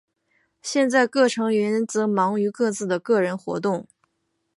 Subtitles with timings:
[0.63, 3.87] 现在各成员则忙于各自的个人活动。